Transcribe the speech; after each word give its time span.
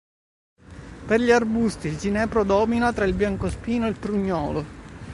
Per 1.05 1.19
gli 1.21 1.29
arbusti, 1.29 1.87
il 1.89 1.97
ginepro 1.99 2.43
domina 2.43 2.91
tra 2.91 3.05
il 3.05 3.13
biancospino 3.13 3.85
ed 3.85 3.93
il 3.93 3.99
prugnolo. 3.99 4.65